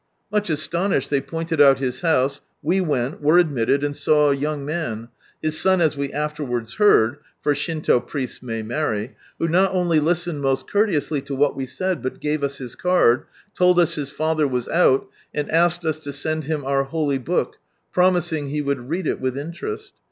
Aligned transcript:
Much 0.31 0.49
astonished 0.49 1.11
they 1.11 1.21
pointed 1.21 1.61
out 1.61 1.77
his 1.77 2.01
house, 2.01 2.41
we 2.63 2.81
went, 2.81 3.21
were 3.21 3.37
admitted, 3.37 3.83
and 3.83 3.95
saw 3.95 4.31
a 4.31 4.35
young 4.35 4.65
man, 4.65 5.09
his 5.43 5.59
son 5.59 5.79
as 5.79 5.95
we 5.95 6.11
afterwards 6.11 6.77
heard 6.77 7.17
(for 7.43 7.53
Shinto 7.53 7.99
priests 7.99 8.41
may 8.41 8.63
marry), 8.63 9.15
who 9.37 9.47
not 9.47 9.75
only 9.75 9.99
listened 9.99 10.41
most 10.41 10.67
courteously 10.67 11.21
to 11.21 11.35
what 11.35 11.55
we 11.55 11.67
said, 11.67 12.01
but 12.01 12.19
gave 12.19 12.43
us 12.43 12.57
his 12.57 12.75
card, 12.75 13.25
told 13.55 13.79
us 13.79 13.93
his 13.93 14.09
father 14.09 14.47
was 14.47 14.67
out, 14.69 15.07
and 15.35 15.51
asked 15.51 15.85
ns 15.85 15.99
to 15.99 16.11
send 16.13 16.45
him 16.45 16.65
our 16.65 16.85
holy 16.85 17.19
Book, 17.19 17.57
promising 17.91 18.47
he 18.47 18.59
would 18.63 18.89
read 18.89 19.05
it 19.05 19.21
with 19.21 19.37
interest. 19.37 19.93